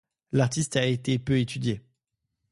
L'artiste 0.31 0.77
a 0.77 0.85
été 0.87 1.19
peu 1.19 1.39
étudié. 1.39 1.83